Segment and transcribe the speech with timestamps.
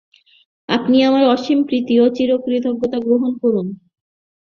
[0.69, 3.67] আপনি আমার অসীম প্রীতি ও চিরকৃতজ্ঞতা গ্রহণ করুন।